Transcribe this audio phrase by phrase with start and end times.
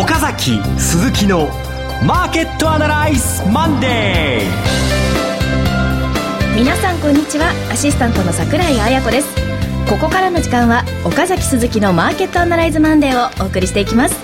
[0.00, 1.48] 岡崎鈴木の
[2.06, 6.56] マーケットアナライズマンデー。
[6.56, 7.50] 皆さんこんにちは。
[7.72, 9.34] アシスタントの櫻井彩子です。
[9.90, 14.14] ここからの時間は岡崎鈴木のマーケットアナライズマンデーをお送りしていきます。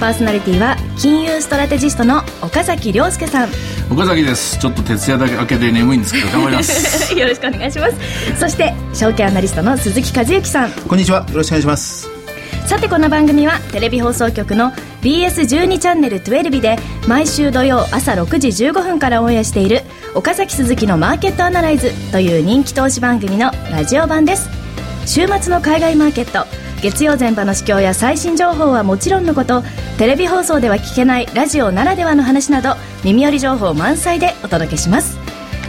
[0.00, 3.48] パーソナリティは金融ストラテジストの岡崎良介さん。
[3.92, 4.58] 岡崎です。
[4.58, 7.14] ちょっと徹夜だけ明けで眠いんですけど頑張ります。
[7.14, 7.94] よろしくお願いします。
[8.40, 10.72] そして証券アナリストの鈴木一之さん。
[10.72, 11.18] こんにちは。
[11.18, 12.23] よろしくお願いします
[12.66, 14.70] さてこの番組はテレビ放送局の
[15.02, 19.82] BS12 チャンネル12で毎週土曜朝6時15分からオンエアしている
[20.14, 24.48] 岡崎鈴木のマーケットアナライズという人気投資番組のラジオ版です。
[25.06, 26.46] 週末の海外マーケット
[26.80, 29.62] 月曜前場の市況や最新情報はもちろんのこと
[29.98, 35.18] テレビ放送では聞けないラジオならではの話など耳寄り情報満載でお届けします。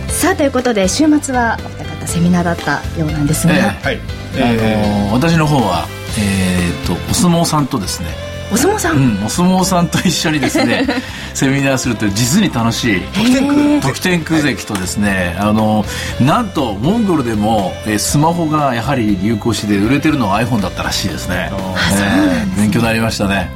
[0.08, 4.00] さあということで週末はお二方セミナーだったようなんですが、えー、はい、
[4.38, 5.86] えー、私の方は
[6.18, 6.45] えー
[6.86, 8.36] と、お相撲さんとですね。
[8.52, 10.86] お相撲さん、うん、お相撲さんと一緒にですね
[11.34, 15.84] セミナーするという実に楽しい得点空得点空関とですねあの
[16.20, 23.52] なんとモンゴルでも、えスマホがやはり流行して売れてるのは iPhone だったらしいですね、えー、勉強になりましたね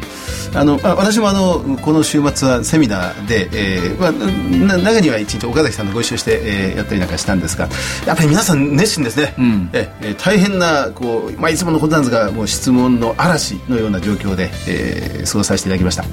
[0.55, 7.67] あの私もあのこの週末はセミナーで、えーまあ、中には一日岡崎さんとご一緒して、えー、やったりなんかしたんですが
[8.05, 16.03] やっぱり皆さん熱心ですね、うん、えー、大変なこう、まあ、いつものことなんですがもう質問の嵐のような状況で、えー、過ごさせていただきました。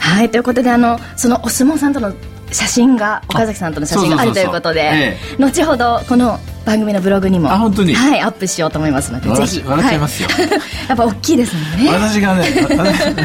[0.00, 2.12] はいということであのそのお相撲さんとの
[2.50, 7.94] 写真が岡崎さんとの写真があるということで後ほどこの番組のブログにもあ本当に？
[7.94, 9.62] はいアップしようと思いますのでぜひ。
[9.64, 10.48] 笑っちゃいますよ、はい、
[10.88, 11.90] やっぱ大きいですもんね。
[11.92, 12.44] 私がね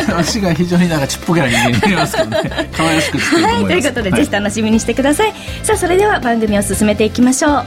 [0.07, 2.69] 私が非常になんかちっぽけな人間になりますけどね。
[2.75, 5.33] 可愛らしくはいということで、はい、ぜひ楽しみにしてください。
[5.63, 7.63] さあそれでは番組を進めていきましょう。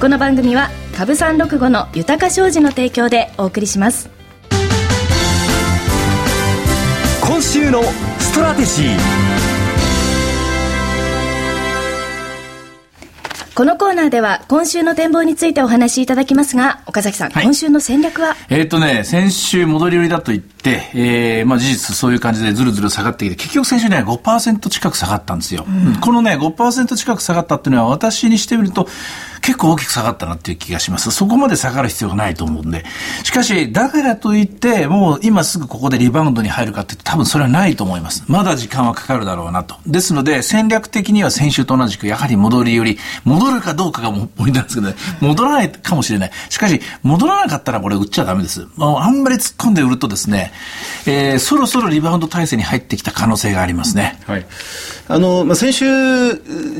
[0.00, 4.08] この番組は株三六五の豊か商事の提供でお送りします。
[7.20, 7.82] 今週の
[8.18, 9.49] ストラテジー
[13.60, 18.34] このコーナーでは今週の展望についてお話しいただきますが、岡崎さん、はい、今週の戦略は？
[18.48, 25.66] えっ、とね、先週戻り売りだと言って、えー、まあ事実そういう感じでずるずる下がってきて、結局先週ね、5%近く下がったんですよ。
[25.68, 28.88] うん、このね、5%近く下がったっていうのは私にしてみると、
[29.50, 31.10] 結構大きく下がったなっていう気がします。
[31.10, 32.84] そこまで下がる必要がないと思うんで。
[33.24, 38.22] しかし、だからといって、もう今すぐここでリバウンドに入るかって多分それはないと思います。
[38.28, 39.74] まだ時間はかかるだろうなと。
[39.88, 46.30] ですので、戦略的には先週と同じく、やはり戻りより、戻るかどうかがポイントなんですけどね、戻らないかもしれない。
[46.48, 48.68] しかし、戻らなかったらこれ売っちゃダメです。
[48.76, 50.52] もうあんまり突っ込んで売るとですね、
[51.06, 54.20] えー、そろそろリバウンド体制に入ってきた可能性がありますね。
[54.28, 54.46] はい。
[55.08, 56.34] あの、まあ、先週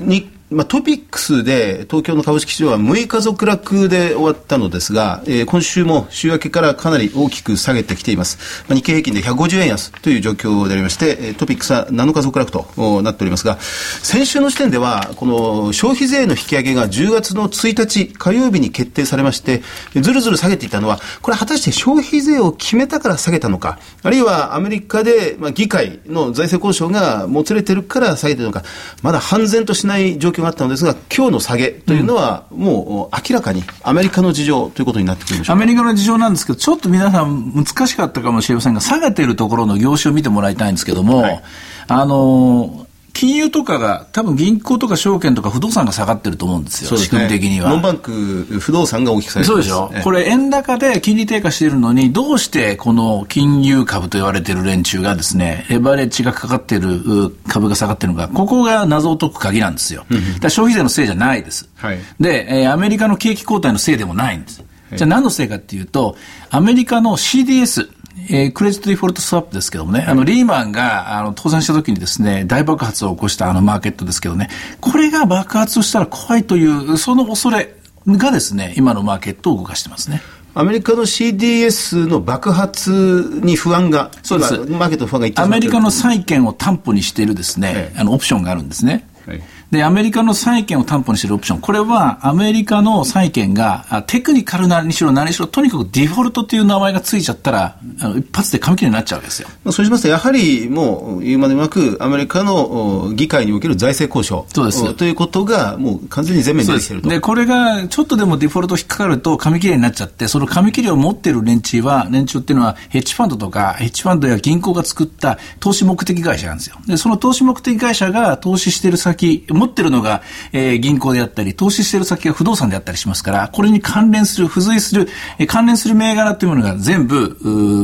[0.06, 8.65] にまあ、トピックスで東京の株式市場は6日続落で終わったのですが、えー、今週も週明けからかなり大きく下げてきています。
[8.69, 19.62] まあ、日経平均で150円安という状況でありまして、トピックスは7日続落となっておりますが、先週の時点では、この消費税の引き上げが10月の1日火曜日に決定されまして、
[19.94, 28.65] ずるずる下げていたのは、これ果たして消費税を決めたから下げたのか、あるいはアメリカで、まあ、議会の財政交渉がもつれてるから下げてるのか、
[29.03, 41.42] まだ判然としない状況があったのですが、今日の下げというのは、もう明らかにアメリカの事情ということになってくるでしょうアメリカの事情なんですけど、ちょっと皆さん難しかったかもしれませんが、下げているところの業種を見てもらいたいんですけども、はい、
[41.88, 47.71] あの金融とかが、多分銀行とか証券とか不動産が下がってると思うんですよ、すね、仕組み的には。
[47.71, 48.12] ノンバンク、
[48.60, 60.04] 不動産が大きく下げてそうでしょ、これ、円高で金利低下しているのに、どうしてこの金融株と言われている連中がですね、レバレッジがかかっている株が下がっているのか、ここが謎を解く鍵なんですよ。
[60.41, 61.69] だ消費税のせいじゃないです。
[61.76, 64.62] はい、で、アメリカの景気後退のせいでもないんです。
[64.97, 66.16] じゃあ何のせいかっていうと、
[66.50, 67.88] アメリカの CDS、
[68.28, 74.48] えー、クレジットデフォルトスワップですけどもね、あの、リーマンが、あの、倒産した時にですね、大爆発を起こしたあのマーケットですけどね、
[74.81, 77.75] これが爆発したら怖いという、その恐れ
[78.06, 80.22] がですね、今のマーケットを動かしてますね。
[80.54, 84.55] アメリカの CDS の爆発に不安が、そうです。
[84.58, 89.06] マーケットの不安がアメリカの債券を担保にしているですね、ええ、あの、オプションがあるんですね。
[89.26, 99.49] はいで、アメリカの債券を担保にしているオプション、これはアメリカの債券がテクニカルなにしろ何しろ、とにかくデフォルトという名前がついちゃったら、あの一発で紙切れになっちゃうわけですよ。
[99.70, 107.08] そうしますと、やはりもう言うまでもなく、アメリカの議会における財政交渉そうですということが、もう完全に全面に出てると。
[107.08, 116.76] でこれがちょっとでもデフォルト引っかかると紙切れになっちゃって、その紙切れを持っている連中は、連中っていうのはヘッジファンドとか、ヘッジファンドや銀行が作った投資目的会社なんですよ。
[116.87, 120.22] で、その投資目的会社が投資している先、持ってるのが、
[120.52, 125.08] えー、銀行であったり、投資してる先が不動産であったりしますから、これに関連する、付随する、
[125.38, 127.36] えー、関連する銘柄というものが全部、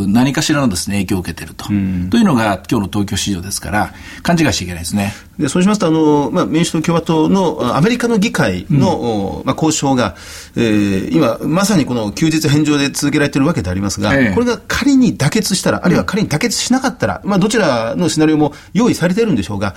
[0.09, 1.67] 何かしらのですね、影響を受けていると。
[1.67, 3.93] というのが今日の東京市場ですから、
[4.23, 5.15] 勘違いしちゃいけないですね。
[5.39, 10.17] でそうしますとあの、まあ、民主党、共和党のアメリカの議会の、うん、まあ、交渉が、
[10.57, 19.75] えー、今、まさにこの休日返上で続けられているわけでありますが、ええ、これが仮に妥結したら、あるいは仮に妥結しなかったら、まあ、どちらのシナリオも用意されているんでしょうが、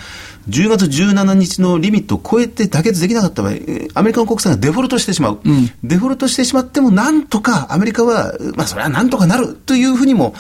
[0.48, 3.52] 10月17日のリミットを超えて妥結できなかった場合、
[3.94, 10.34] アメリカの国債がデフォルトしてしまう、うん、デフォルトしてしまっても、なんとかアメリカは、まあ、それはなんとかなるというふうにも、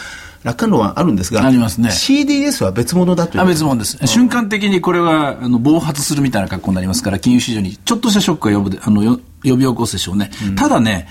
[0.43, 1.89] 楽観論はあるんですが、ありますね。
[1.89, 3.41] CDS は別物だという。
[3.41, 3.97] あ別物です。
[4.07, 10.31] 瞬間的にこれはあの暴発するみたいな格好になりますから、金融市場にちょっとしたショックが呼ぶあの呼び起こすでしょうね。
[10.47, 11.07] うん、ただね、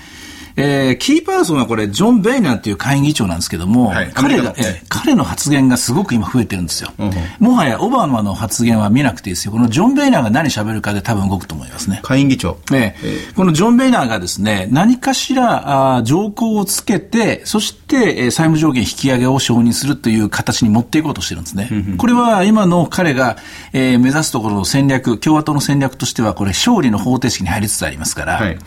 [0.55, 6.91] えー、キーパーソンはこれ、ジョン・ベイナーっていう下院議長なんですけども、はい、彼が、えー、彼の発言がすごく今増えてるんですよ。
[6.97, 9.51] うん、もはやオバマの発言は見なくていいですよ。
[9.51, 11.99] このジョン・ベイナーが何喋るかで多分動くと思いますね。
[12.03, 12.57] 下院議長。
[12.71, 21.69] えー、このジョン・ベイナーがですね、何かしらあ条項をつけて、そして、えー、債務上限引き上げを承認するという形に持っていこうとしてるんですね。
[21.97, 23.37] これは今の彼が、
[23.73, 28.57] えー、目指すところの戦略、共和党の戦略としては、これ勝利の方程式に入りつつありますから、はい、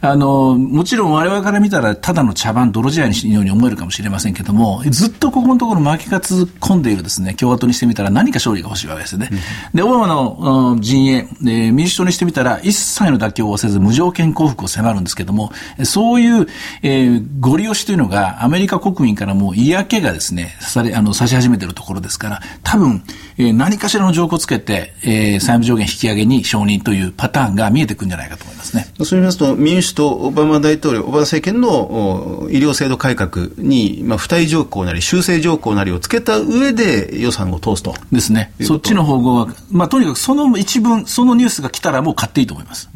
[0.00, 9.28] あの、もちろん我々から見たら、ただの茶番、泥仕合のように思えるかもしれませんけども、ずっとここのところ負けが続込んでいるですね、共和党にしてみたら何か勝利が欲しいわけですよね。
[9.32, 9.38] うん、
[9.74, 15.50] で、オバマの陣営、え民主党にしてみたら一切の妥協をせず無条件降伏を迫るんですけども、
[15.84, 16.46] そういう、
[16.82, 23.02] えー、ご利用しというのがアメリカ国民からもう嫌気がですね、され、あの、差し始めているところですから、多分、
[23.38, 28.86] えー、何かしらの条項をつけて、えー、債務上限引き上げに承認というパターンが見えてくるんじゃないかと思いますね。
[28.96, 37.94] そうしますと、民主党、オバマ大統領、バマ政権の医療制度改革に、まあ、付帯条項なり修正条項なりをつけた上で予算を通すと。
[38.12, 38.52] ですね。
[38.62, 42.90] そっちの方向は、まあ、とにかくその一文、そのニュースが来たらもう買っていいと思います。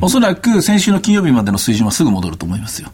[0.00, 2.90] おそらく先週の金曜日までの水準はすぐ戻ると思いますよ。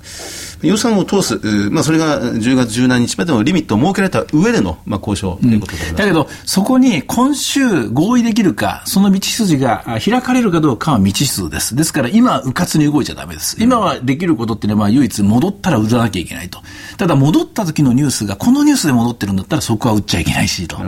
[0.65, 1.39] 予算を通す、
[1.71, 11.77] まあ、それが10月17日までのリミットを設けられた上での、まあ、交渉ということで、うん、だけど、そこに今週合意できるか、その道筋が開かれるかどうかは未知数です。
[11.77, 13.57] ですから、今、うかつに動いちゃだめです。
[13.61, 16.61] 今はできることっていうのは、唯一戻ったら売らなきゃいけないと。
[16.97, 20.79] ただ、戻った時のニュースが、このニュースで戻ってるんだったら、そこは売っちゃいけないしと。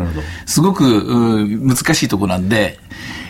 [0.47, 2.79] すごく難しいところなんで、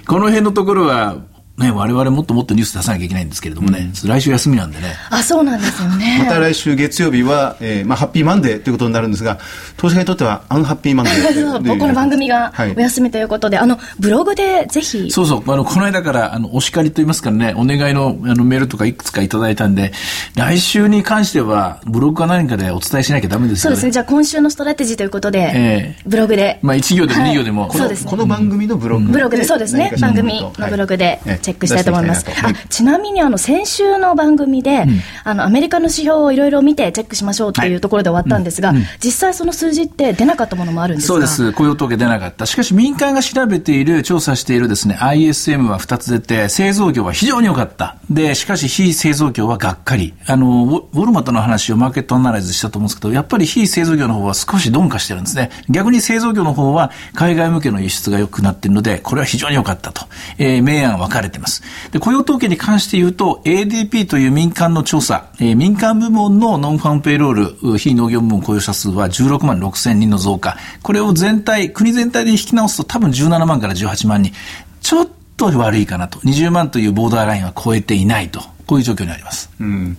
[0.06, 1.16] この辺のところは、
[1.58, 4.94] ね、我々もっともっとニュース出さなきゃいけないんですけれどもね、うん、来週休みなんでね。
[5.10, 6.18] あ、そうなんですよね。
[6.18, 9.38] また来週月曜日は、えー、まあ、ハッピーマンデーということになるんですが、
[9.78, 11.32] 投資家にとっては、アンハッピーマンデー。
[11.52, 15.10] そう、僕の番組がお休みということで、はい、あの、ブログでぜひ。
[15.10, 19.92] そうそう、あの、この間から、あの、お叱りと言いますからね、お願いのあのメールとかいくつかいただいたんで、
[20.34, 23.76] 来週に関しては、ブログか何かでお伝えしなきゃダメですよね。
[23.76, 26.58] そうですね、じゃあ今週のストラテジーということで、えー、ブログで。
[26.60, 28.10] まあ、1行でも2行でも、はい、そうですね。
[28.10, 32.26] この番組のブログ、ブログで、そうですね、番組のブログでチェックしたいと思います。
[32.28, 42.46] あちなみにあの先週の番組で、うん、あのアメリカの指標をいろいろ見てチェックしましょうっていうところで終わったんですが、はいうん、実際その数字って出なかったものもあるんですかそうです、雇用統計出なかった。
[42.46, 47.96] しかし民間が調べている、調査しているですね、ISM は2つ出て、製造業は非常に良かった。
[48.10, 50.14] で、しかし非製造業はがっかり。
[50.26, 55.50] あの、ウォルマットの話をマーケットアナライズしたと思うんですけど、やっぱり非製造業の方は少し鈍化してるんですね。
[55.68, 60.06] 逆に製造業の方は海外向けの輸出が良くなっているので、これは非常に良かったと。
[60.38, 61.62] えー、明暗分かれてます。
[61.90, 70.56] で、雇用統計に関して言うと、ADP という民間の調査、えー、民間部門のノンファンペイロール、非農業部門雇用者数は16万6千人の増加。
[70.82, 74.32] これを全体、国全体で引き直すと多分17万から18万人。
[74.80, 76.18] ちょっと悪いかなと。
[76.20, 78.55] 20万というボーダーラインは超えていないと。
[78.66, 79.48] こういう状況にあります。
[79.60, 79.96] うん。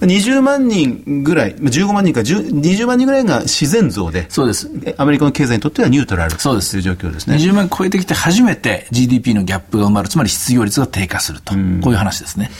[0.00, 4.70] 20万人ぐらい、15万人か20万人ぐらいが自然増で、そうです。
[4.96, 7.36] アメリカの経済にとってはニュートラルそうですという状況ですね。
[7.36, 12.50] 20万超えてきて初めて GDP のギャップが埋まる、つまり失業率が低下すると、うん、こういう話ですね。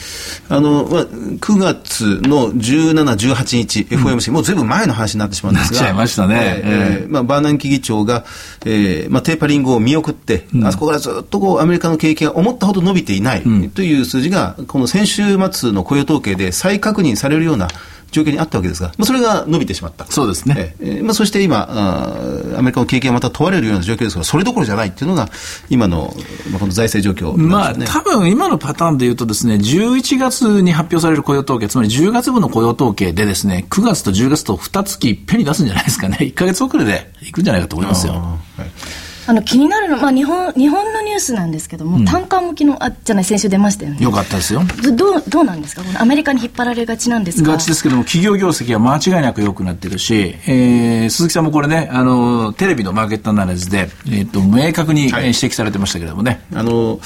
[0.49, 2.95] あの、まあ、9月の17、
[3.35, 6.61] 18日、FOMC、うん、もう全部前の話になってしまうんですが、なっちゃいましたね。
[6.65, 8.25] えー、まあ、バーナンキ議長が、
[8.65, 17.69] えーまあ、テーパリングを見送って、うん、あそこからずっとこうアメリカの景気が思ったほど伸びていないという数字が、この先週末の雇用統計で再確認されるような
[18.13, 20.07] 状況にあったわけですが、まあ、それが伸びてしまった。
[20.07, 20.75] そうですね。
[20.81, 25.29] えー、まあ、そして今あ、アメリカの経験がまた問われるような状況ですから、それどころじゃないっていうのが、
[25.69, 26.15] 今の、
[26.51, 36.19] まあ、この財政状況、ね、まあ、多分今のパターンでいうとですね、11月に発表される雇用統計、つまり10月分の雇用統計でですね、9月と10月と2月いっぺんに出すんじゃないですかね。
[36.21, 38.15] 1か月遅れでいくんじゃないかと思いますよ。
[38.15, 43.99] はいあの気になるの、まあ、日本日本のニュースなんですけども、うん、単価向きのあじゃない先週出ましたよね。
[44.01, 44.63] よかったですよ。
[44.95, 45.83] どうどうなんですか？
[45.83, 47.57] このアメリカに引っ張られがちなんですが。
[47.59, 57.01] ちですけども企業業績は間違いなく良くなってるし、えー、鈴木さんもこれねあのテレビのマーケットアナライズで、えーと、明確に指摘されてましたけどもね、はい、あの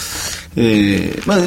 [0.57, 1.39] えー、まあ、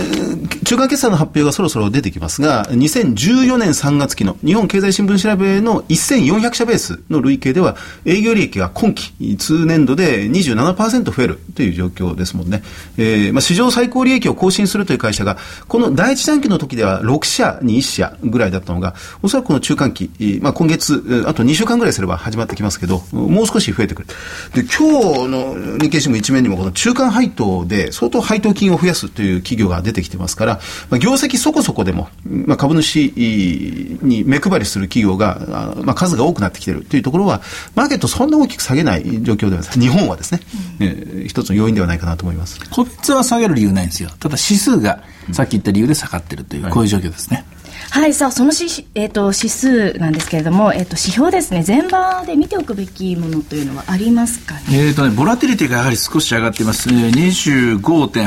[0.66, 12.64] 中間決算の発表がそろそろ出てきますが、2014年3月期の日本経済新聞調べの1400社ベースの累計では、営業利益が今期、通年度で27%増えるという状況ですもんね。
[12.98, 24.08] えー、まあ、史上最高利益を更新するという会社が、この第一段期の時では6社に1社ぐらいだったのが、おそらくこの中間期、まあ、今月、あと2週間ぐらいすれば始まってきますけど、もう少し増えてくる。
[24.54, 30.60] で、今日の日経新聞一面にもこの中間配当で相当配当金を増やすすという企業が出てきてますから、
[30.90, 37.42] まあ、業績そこそこでも、まあ、株主に目配りする企業が、まあ、数が多くなってきているというところは、
[37.76, 40.40] マーケットそんな大きく下げない状況では日本はですね、
[40.80, 42.60] うん、えー、一つの要因ではないかなと思います。
[42.70, 44.10] 個別は下げる理由ないんですよ。
[44.20, 47.38] ただ指数がさっき言った理由で下がってるという、こういう状況ですね。
[47.38, 47.46] はい、
[47.94, 54.62] はいさあ、そのし、えーと、指数なんですけれども、えーと、指標ですね、前場で見ておくべきものというのはありますかね？
[54.72, 58.18] えっとね、ボラティリティがやはり少し上がっています、25.85、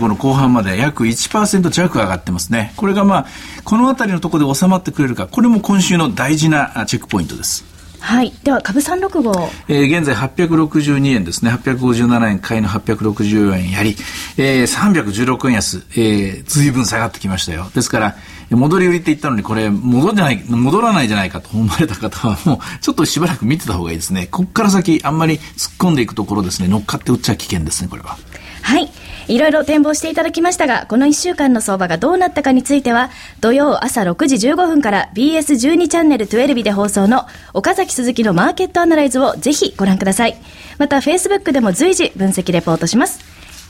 [0.00, 3.26] 25の後半まで約1%弱上がってますね、これがまあ、
[3.62, 7.64] この辺りのところで収まってくれるか、これも今週の大事なチェックポイントです。
[8.00, 8.32] はい。
[8.44, 9.32] では、株三六五。
[9.68, 11.50] えー、現在862円ですね。
[11.50, 13.96] 857円買いの864円やり、
[14.36, 17.70] えー、316円安、えー、随分下がってきましたよ。
[17.74, 18.16] ですから、
[18.50, 24.28] 戻り売りって言ったのに、これ、戻らない、戻らないじゃないかと思われた方は、もう、ちょっとしばらく見てた方がいいですね。
[24.30, 28.16] ここから先、あんまり突っ込んでいくところですね、乗っかって売っちゃ危険ですね、これは。
[28.66, 28.90] はい。
[29.28, 40.36] いろいろ展望していただきましたが、この1週間の相場がどうなったかについては、土曜朝6時15分から BS12 チャンネル12で放送の岡崎鈴木のマーケットアナライズをぜひご覧ください。
[40.78, 43.20] また、Facebook でも随時分析レポートします。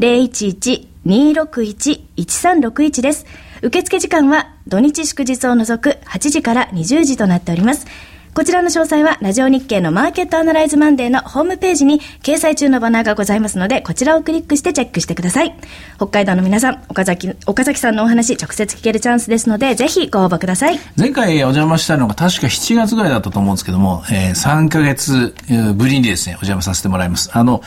[0.01, 3.25] 011-261-1361です。
[3.63, 7.87] 受付時間は土日祝日を除く8時から20時となっております。
[8.33, 15.57] こちらの詳細は、ラジオ日経のマーケットアナライズマンデーのホームページに掲載中のバナーがございますので、こちらをクリックしてチェックしてください。
[15.97, 20.79] 北海道の皆さん、岡崎、岡崎さんのお話、直接聞けるチャンスですので、ぜひご応募ください。
[20.97, 25.35] 前回お邪魔したのが確か7月ぐらいだったと思うんですけども、えー、3ヶ月
[25.75, 27.31] ぶりにですね、お邪魔させてもらいます。
[27.33, 27.63] あの、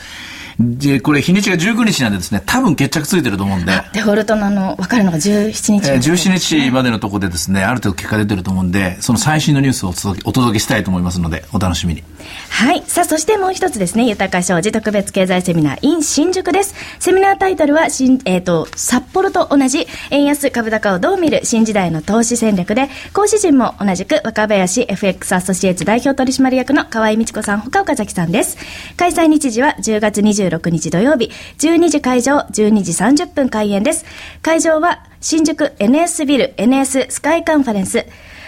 [0.58, 3.72] で、これ日にちが19日なんでですね、多分決着ついてると思うんで。
[3.92, 9.90] デフォルトのあの、分かるのが17日、ね、えー、17日までのところでですね、ある程度結果出てると思うんで、その最新のニュースを
[10.24, 12.04] お届けしたいと思いますので、お楽しみに。
[12.50, 12.82] はい。
[12.86, 16.74] さあ、そしてもう一つですね、豊か商事特別経済セミナー in 新宿です。
[16.98, 28.56] セミナータイトルは、新、えっ、ー、と、札幌と同じ、円安株高をどう見る新時代の投資戦略で、講師陣も同じく若林 FX アソシエイツ代表取締役の河合美智子さんほか岡崎さんです。
[28.96, 34.04] 開催日時は10月26日土曜日、12時会場、12時30分開演です。
[34.42, 38.06] 会場は、新宿 NS ビル NS スカイカンファレンス。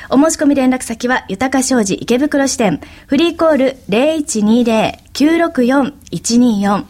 [0.09, 6.85] お申し込み連絡先は、豊か商事池袋支店、フリーコール0120-964-124。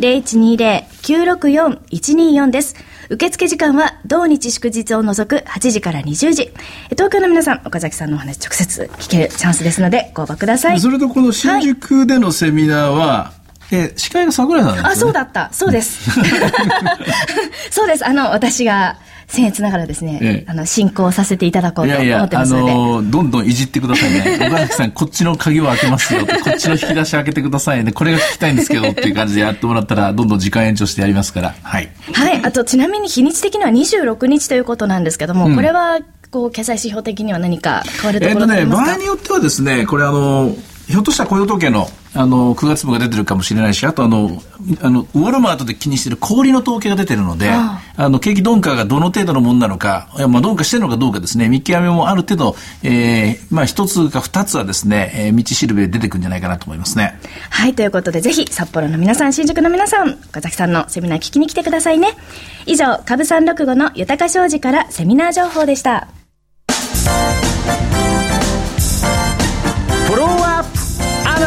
[0.00, 2.74] 0120-964-124です。
[3.10, 6.52] 受付時間は同日祝日を除く8時から20時。
[6.90, 10.80] 東京の皆さん、岡崎さんのお話直接聞けるチャンスですので、ご応募ください。
[10.80, 13.38] それとこの新宿でのセミナーは、はい
[13.70, 14.82] え、司会が桜井さんね。
[14.84, 15.50] あ、そうだった。
[15.52, 16.10] そうです。
[17.70, 18.06] そうです。
[18.06, 18.96] あの、私が、
[19.28, 22.64] 僭越ながらですね、ええ、あの、進行させていただこうと思ってますので。
[22.64, 24.38] いやいや、あのー、どんどんいじってくださいね。
[24.40, 26.26] 岡崎さん、こっちの鍵を開けますよ。
[26.26, 27.92] こっちの引き出し開けてくださいね。
[27.92, 31.54] これが聞きたいんですけどっていう感じでやってもらったら、どんどん時間延長してやりますから。
[31.62, 31.90] はい。
[32.14, 32.40] はい。
[32.42, 35.98] あと、ちなみに日にち的には26日ということなんですけども、うん、これは、
[36.30, 38.92] こう、経済指標的には何か変わるところありますか？
[38.92, 40.56] えっ、とね、場合によってはですね、これあの、
[40.88, 44.40] ひょっとしたら雇用統計のあの9月分が出てるかもしれないし、あとあの
[44.80, 57.20] あのウォルマートで気にしている氷の統計が出てるので、あの景気鈍化がどの程度のものなのか、まあ、鈍化してるのかどうかですね、見極めもある程度、えー、まあ一つか二つはですね、えー、道しるべで出てくるんじゃないかなと思いますね。
[57.50, 62.16] はい、ということでぜひ札幌の皆さん、新宿の皆さん、岡崎さんのセミナー聞きに来てくださいね。
[62.64, 66.08] 以上、株三六五の豊か商事からセミナー情報でした。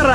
[0.01, 0.07] こ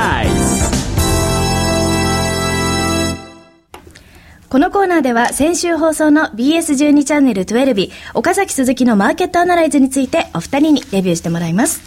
[4.48, 11.82] このコーナーでは先週放送の BS12 チャンネル12日、岡崎鈴木のマーケットアナライズについてお二人にレビューしてもらいます。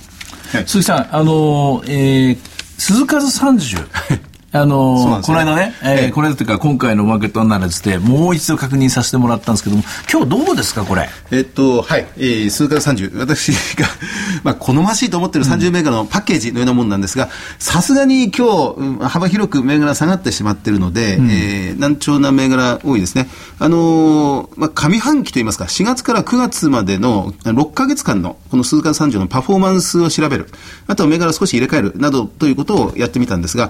[0.55, 2.37] はい、鈴木さん、あのー、えー、
[2.77, 4.19] 鈴数30。
[4.51, 11.07] あのーね、この間ね、えー、これというか今回のマーケットアナライズでもう一度確認させてもらったんですけども、今日どうですか、これ？
[11.29, 13.15] えっと、はい、えー、数から30。
[13.19, 13.85] 私が、
[14.43, 17.29] まあ、好ましいと思ってる30銘柄のパッケージのようなもんなんですが、
[17.59, 23.29] さすがに今日、うん、幅広く銘柄下がってしまってるので、うん、えー、難聴な銘柄多いですね。
[23.59, 30.49] あのー、まあ、上半期といいますか、4月から9月までの6ヶ月間のこの数から30のパフォーマンスを調べる。
[30.87, 33.69] あとは銘柄少し入れ替えるなどということをやってみたんですが、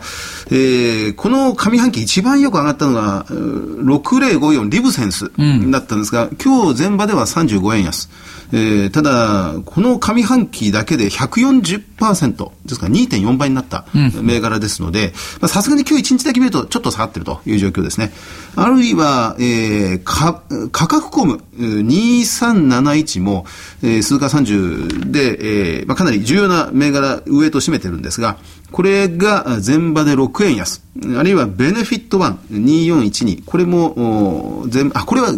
[0.50, 5.31] えーえー、この上半期一番よく上がったのが、6054リブセンス
[5.71, 8.09] だったんですが、うん、今日前場では35円安。
[8.51, 15.13] えー、ただ、この上半期だけで140%ですから2.4倍になった銘柄ですので、
[15.47, 18.11] さすがに今日1日だけ見るとちょっと下がってるという状況ですね。
[18.55, 23.45] あるいは、えー、か価格コム2371も、
[23.83, 28.38] えー、数価30で、えーまあ、かなり重要な銘柄上と占めてるんですが、
[28.71, 30.83] これが前場で6円安。
[31.17, 33.45] あるいはベネフィットワン2412。
[33.45, 35.33] これも、全あ、これは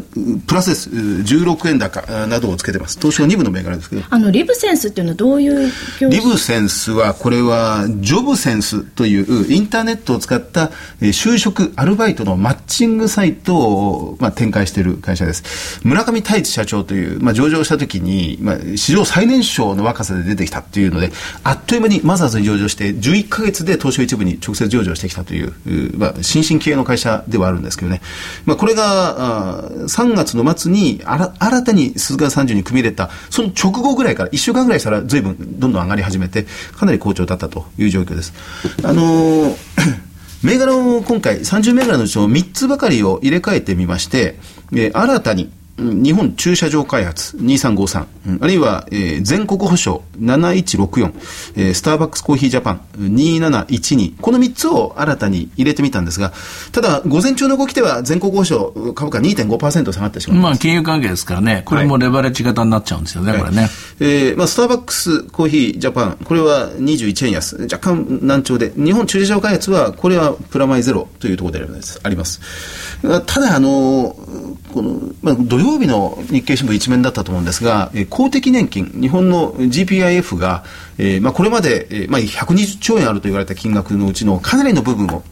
[0.47, 0.89] プラスです。
[0.89, 2.97] 16円高などをつけてます。
[2.99, 4.03] 東証2部の銘柄ですけど。
[4.09, 5.71] あの、リブセンスっていうのはどういう
[6.09, 15.79] リブセンスは、これは、ジョブセンスというインターネットを使った就職、アルバイトのマッチングサイトを、まあ、展開している会社です。
[15.83, 21.11] 村上太一社長という、まあ、上場した時に、まあ、史上最年少の若さで出てきたっていうので、
[21.43, 25.53] あっという間にマザーズに上場して11 1か月で東証一部に直接上場してきたという、
[25.97, 28.01] まあ、新進系の会社ではあるんですけどね、
[28.45, 36.45] まあ、これがあ3月の末にあら新たに鈴鹿30に組み入れたその直後ぐらいから1週間ぐらいしたら随分どんどん上がり始めて
[36.77, 38.33] かなり好調だったという状況です。
[38.83, 39.55] あのー
[40.43, 44.39] 銘柄を今回30銘柄のうちの3つばかりを入れ替えてみまして、
[44.73, 48.05] えー、新たに日本駐車場開発2353、
[48.41, 51.13] あるいは、えー、全国保証7164、
[51.55, 56.33] えー、スターバックスコーヒージャパン2712、この3つを新たに入れてみたんですが、
[56.71, 60.49] ただ、午前中の動きでは全国保証株価2.5%下がってしまいます。
[60.51, 63.69] まあ、金融関係ですからね、これもレバレッジ型になっちゃうんですよね、はい、これね。
[63.99, 71.65] えー、まあ、スターバックスコーヒージャパン、これは21円安、若干難聴で、日本駐車場開発は、これはプラマイゼロというところで
[72.03, 72.39] あります。
[73.25, 74.15] ただ、あの、
[74.73, 80.63] この、まあ、土曜日の日経新聞一面だったと思うんですが、えー、公的年金、日本の GPIF が、
[80.97, 85.23] えーまあ、これまで、えーまあ、120兆円あると言われた金額のうちのかなりの部分を、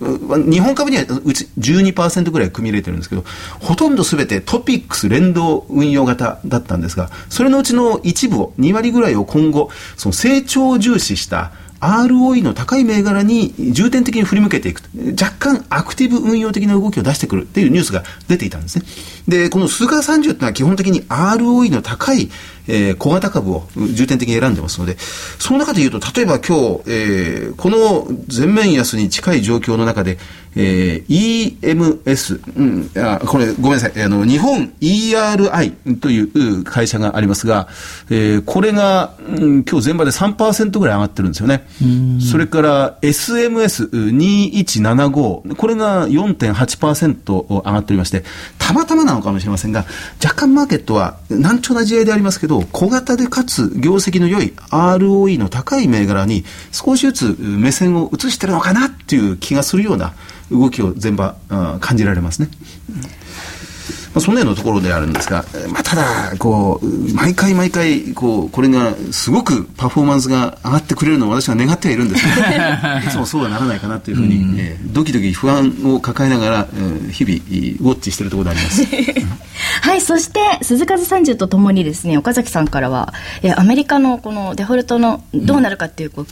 [0.50, 3.24] 日本株にはうち12%ぐらい組み入れてるんですけど、
[3.60, 14.82] ほとんどすべてトピックス連動運用型だったんですが、それのうちの一部を、2割ぐらいを今後、その成長を重視した、ROE の高い銘柄に重点的に振り向けていく
[15.20, 18.86] 若干アクティブ運用的な動きを出してくるっていうニュースが出ていたんですね。
[19.28, 22.30] で、この数価30っていうのは基本的に ROE の高い、
[22.70, 30.20] えー、小型株を重点的に選んでますので、その中で言うと、例えば今日、えー、この全面安に近い状況の中で、
[30.56, 37.68] えー、EMS、うん、あこれごめんなさい、あの、日本 ERI という会社がありますが、
[38.10, 41.68] えー、これが、うん、今日全場で3%ぐらい上がってるんですよね。
[42.32, 48.24] それから SMS2175、これが4.8%上がっておりまして、
[48.58, 49.86] たまたまなのかもしれませんが、
[50.24, 60.14] 若干マーケットは難聴な試合でありますけど、小型でかつ業績の良い ROE の高い銘柄に少しずつ目線を移してるのかなっていう気がするような
[60.52, 61.36] 動きを全場
[61.80, 62.50] 感じられますね。
[64.14, 72.48] まあ、そのようなところであるんですが、まあ、ただ、こう、毎回毎回、こう、これがすごくパフォーマンスが上がってくれるのを私は願ってはいるんですけど、
[73.06, 78.84] いつもそうはならないかなというふうに、うん、えー、ドキドキ不安を抱えながら、えー、日々、ウォッチしているところであります。
[79.82, 86.28] はい、そして、鈴数30とともにですね、岡崎さんからは、えー、アメリカのこのデフォルトのどうなるかっていう、こう、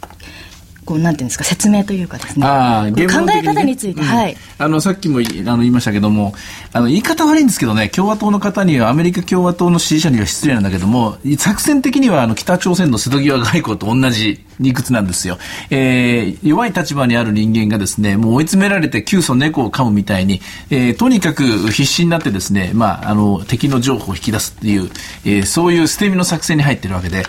[0.87, 2.47] こうなんていうんですか説明というかですね。
[2.47, 4.37] あ考え方について、うん、はい。
[4.57, 5.21] あのさっきもあ
[5.51, 6.33] の言いましたけども
[6.71, 15.37] あの言い方悪いんですけどね共和党の方にはアメリカ共和党の支持者には失礼なんだけども作戦的にはあの北朝鮮の瀬戸際外交と同じ理屈なんですよ、
[15.69, 24.89] えー、弱い立場にある人間がですねもう追い詰められて急須猫を噛むみたいに、えー、とにかく必死になってですね、まあ、あの敵の情報を引き出すっていう、
[25.25, 27.23] えー、そういう捨て身の作戦に入ってるわけで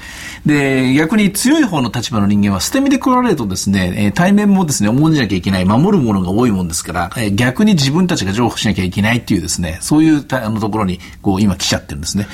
[0.46, 12.26] で逆に強い方の立場の人間は捨て身で来られるとですね、えー、対面もですね、重んじなきゃいけない、守るものが多いもんですから、えー、逆に自分たちが譲歩しなきゃいけないっていうですね、そういうあのところに、こう、今来ちゃってるんですね。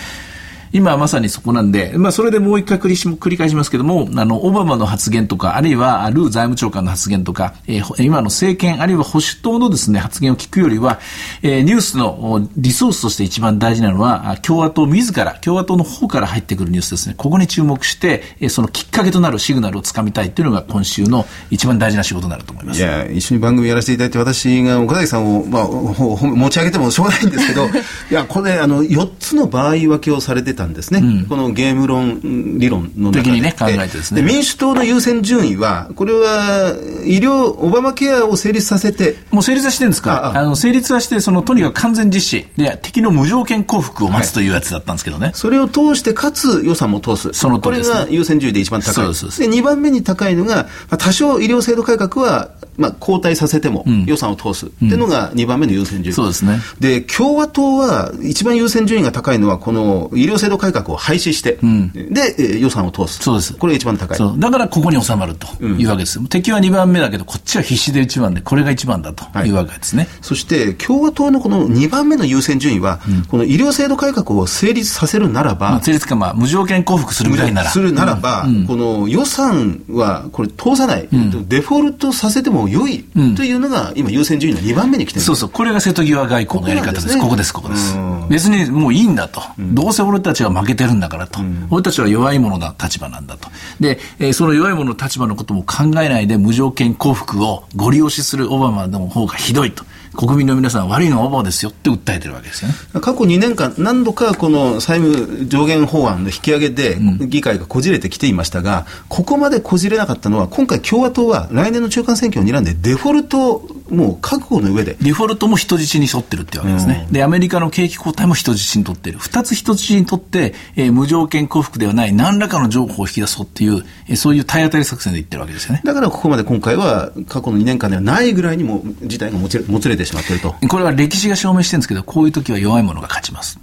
[0.75, 10.99] 今まさにそこなんで、まあ、それでもう一回繰りし繰り返しますけども、あの、オバマの発言とか、あるいは、ルー財務長官の発言とか、えー、今の政権、あるいは保守党のですね、発言を聞くよりは、
[11.43, 17.15] えー、ニュースのリソースとして一番大事なのは、共和党自ら、共和党の方から入ってくるニュースですね。
[17.17, 22.81] ここに注目して、えー、そのきっかけとなるシグナルをつかみたいというのが今週の一番大事な仕事になると思います。
[22.81, 27.69] いや、一緒に番組やらせていただいて、私が岡崎さんを、まあ、持ち上げてもしょうがないんですけど、
[28.11, 31.01] いや、これ、あの、4つの場合分けをされてたんですね。
[31.01, 33.25] うん、このゲーム論、理論の中で。
[33.25, 34.23] 的にね、考えてですね。
[34.23, 36.75] 民主党の優先順位は、これは、
[37.05, 39.17] 医療、オバマケアを成立させて。
[39.31, 40.33] もう成立はしてるんですか？
[40.35, 45.27] あの、成立はして、その、とにかく完全実施で、敵の無条件降伏を待つというやつだったんですけどね。
[45.27, 47.33] はい、それを通して、かつ予算も通す。
[47.33, 48.95] そのね、これが優先順位で一番高い。
[48.95, 49.41] そうです。
[49.41, 63.19] で、2番目に高いのが、多少医療制度改革は、まあ、交代させても予算を通すっていうのが2番目の優先順位、うん、そうですねで共和党は一番優先順位が高いのはこの医療制度改革を廃止して、うん、で予算を通す。
[63.23, 63.55] そうです。
[63.55, 64.41] これが一番高い。
[64.41, 69.51] だからここに収まるというわけです、うん、敵は2番目だけどこっちは必死で1番でこれが1番だとい。
[69.51, 77.71] うわけですね、はい、そして共和党のこの2番目の優先順位は、この医療制度改革を成立させるならば、まあ、成立か、まあ、無条件降伏するぐらいなら。
[77.71, 81.09] するならば、この予算はこれ通さない、
[81.49, 83.05] デフォルトさせても良い
[83.37, 85.25] とというのが今優先順位の2番目に来てる。
[85.25, 85.51] そうそう。
[85.51, 87.19] これが瀬戸際外交のやり方です。
[87.19, 87.97] ここですここです。
[88.31, 93.49] 別にもういいんだと、うん、どうせ俺たちは負けてるんだからと、うん、俺たちは弱い者の立場なんだと。
[93.81, 99.85] で、えー、その弱い者の立場のことも考えないで無条件降伏をご利用しするオバマの方がひどいと
[100.15, 102.75] 国民の皆さん悪いのはオバマですよって訴えてるわけですよね。
[103.01, 114.97] 過去2年間、何度かこの債務上限法案の引き上げで議会がこじれてきていましたが、うん、ここまでこじれなかったのは、今回共和党は来年の中間選挙を睨んでデフォルトもう覚悟の上で。
[115.01, 117.05] デフォルトも人質に沿ってるってわけですね。
[117.07, 119.19] うん、で、アメリカの景気後退も人質にとってる。
[119.19, 125.83] 二つ人質にとって、えー、無条件降伏ではない何らかの情報を引き出そうっていう、えー、そういう体当たり作戦で言ってるわけですよね。
[125.85, 130.55] だからここまで今回は過去の2年間ではないぐらいにも事態がもつれもつれてしまっていると。
[130.69, 133.59] これは歴史が証明してるんですけど、こういう時は弱い者が勝ちます。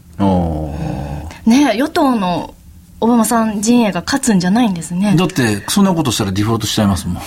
[1.46, 2.54] ね与党の
[3.00, 5.16] オバマさん陣営が勝つんじゃないんですね。
[5.16, 7.24] だって、そんなことしたらデフォルトしちゃいますもん。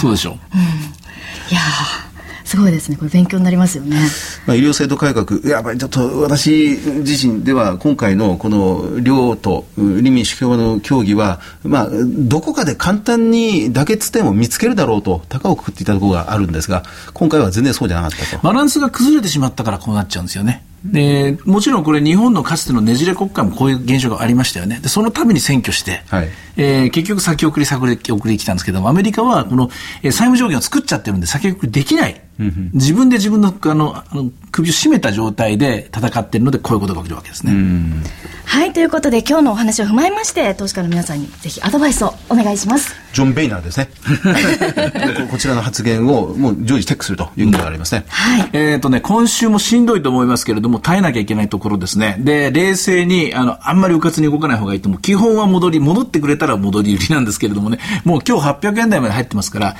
[0.00, 0.30] そうでしょ。
[0.32, 1.60] うん、いや
[2.44, 2.96] すごいですね。
[2.96, 3.96] これ勉強になりますよね。
[4.46, 18.42] まあ、医療制度改革、やっぱりちょっと私自身では今回のこの両党、立民主共和の協議は、まあ、どこかで簡単に妥結点を見つけるだろうと、高をくくっていたところがあるんですが、今回は全然そうじゃなかったと。
[18.42, 20.64] バランスが崩れてしまったからこうなっちゃうんですよね。
[20.84, 29.70] でもちろんこれ日本のかつてのねじれ国会もこういう現象がありましたよねでそのために選挙して、はい、えー、結局先送り先送り来たんですけどもアメリカはこの、
[30.02, 32.20] えー、債務上限を作っちゃってるんで先送りできない、
[32.72, 37.52] 自分で自分のあのあの首を絞めた状態で戦っているのでこういうことが起きるわけですね。
[38.44, 42.94] はいということで今日のお話を踏まえまして投資家の皆さんにぜひアドバイスをお願いします。
[43.12, 43.88] ジョン・ベイナーですね。
[45.30, 48.04] こちらの発言をもう常時チェックするということがありますね。
[48.08, 48.50] はい。
[48.52, 52.16] えっ、とね今週もしんどいと思いますけれども耐えなきゃいけないところですね。
[52.18, 55.00] で冷静にあのあんまりうかつに動かない方がいいと思う。
[55.00, 59.76] 基本は戻り戻ってくれたら戻り売りなんですけれどもねもう今日800円台まで入ってますから。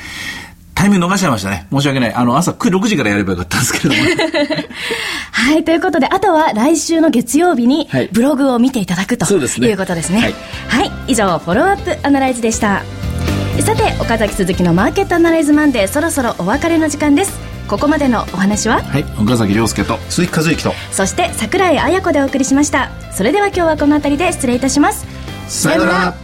[0.75, 1.69] タイミング逃しちゃいましたね。
[1.71, 2.13] 申し訳ない。
[2.13, 4.09] あの、朝6時からやればよかったんですけれども、
[5.31, 10.21] はい、ということで、あとは来週の月曜日に、ブログを見ていただくと、はい、いうことですね。
[10.21, 10.35] はい、
[10.69, 12.83] はい、以上、フォローアップアナライズでした。
[13.61, 17.55] さて、岡崎鈴木のマーケットアナライズマンデー、そろそろお別れの時間です。
[17.69, 18.83] ここまでのお話は？
[18.83, 25.07] はい岡崎亮介と鈴木和之とそして櫻井彩子でお送りしましたそれでは今日はこの辺りで失礼いたします
[25.49, 26.24] さよなら